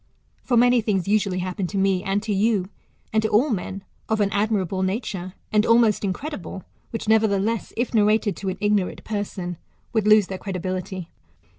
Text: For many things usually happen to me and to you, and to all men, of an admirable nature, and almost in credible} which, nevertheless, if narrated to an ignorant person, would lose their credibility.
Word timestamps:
For 0.41 0.57
many 0.57 0.81
things 0.81 1.07
usually 1.07 1.37
happen 1.37 1.67
to 1.67 1.77
me 1.77 2.03
and 2.03 2.23
to 2.23 2.33
you, 2.33 2.69
and 3.13 3.21
to 3.21 3.29
all 3.29 3.51
men, 3.51 3.83
of 4.09 4.19
an 4.19 4.31
admirable 4.31 4.81
nature, 4.81 5.35
and 5.53 5.63
almost 5.63 6.03
in 6.03 6.11
credible} 6.11 6.63
which, 6.89 7.07
nevertheless, 7.07 7.71
if 7.77 7.93
narrated 7.93 8.35
to 8.37 8.49
an 8.49 8.57
ignorant 8.59 9.03
person, 9.03 9.57
would 9.93 10.07
lose 10.07 10.25
their 10.25 10.39
credibility. 10.39 11.11